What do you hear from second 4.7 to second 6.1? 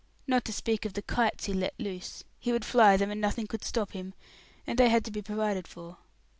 they had to be provided for."